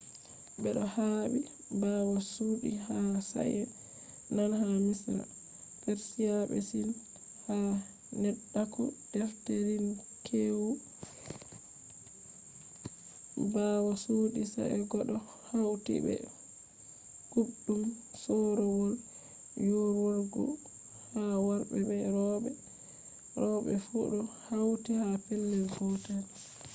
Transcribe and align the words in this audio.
bedo 0.61 0.83
habe 0.95 1.39
bawo 1.81 2.15
chudi 2.31 2.71
ha 2.85 2.97
sa'è 3.29 3.61
nane 4.35 4.55
ha 4.61 4.65
misra 4.85 5.23
persia 5.83 6.33
be 6.49 6.59
sin. 6.69 6.89
ha 7.45 7.55
neddaku-defterinkweewu 8.21 10.69
ruum 10.69 10.75
bawo 13.53 13.89
chudi 14.03 14.41
sa'e 14.53 14.77
go 14.89 14.99
do 15.09 15.17
hauti 15.49 15.95
be 16.05 16.15
kuubdum 17.31 17.81
soorowol 18.23 18.93
yiiworgu 19.65 20.43
ha 21.11 21.21
worbe 21.45 21.77
be 21.89 21.97
robe 23.47 23.73
fu 23.87 23.97
do 24.11 24.19
hauti 24.47 24.91
ha 25.01 25.07
pellel 25.25 25.65
gotel 25.75 26.25